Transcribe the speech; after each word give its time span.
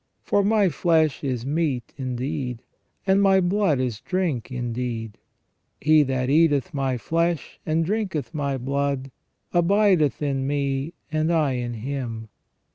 For 0.23 0.43
My 0.43 0.67
flesh 0.69 1.23
is 1.23 1.45
meat 1.45 1.93
indeed, 1.95 2.63
and 3.05 3.21
My 3.21 3.39
blood 3.39 3.79
is 3.79 4.01
drink 4.01 4.49
indeed. 4.51 5.19
He 5.79 6.01
that 6.01 6.27
eateth 6.27 6.73
My 6.73 6.97
flesh, 6.97 7.59
and 7.67 7.85
drinketh 7.85 8.33
My 8.33 8.57
blood, 8.57 9.11
abideth 9.53 10.19
in 10.23 10.47
Me, 10.47 10.95
and 11.11 11.31
I 11.31 11.51
in 11.51 11.75
him. 11.75 12.29